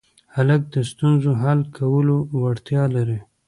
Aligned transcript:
هلک 0.35 0.61
د 0.73 0.75
ستونزو 0.91 1.29
حل 1.41 1.59
کولو 1.77 2.17
وړتیا 2.41 2.83
لري. 2.95 3.19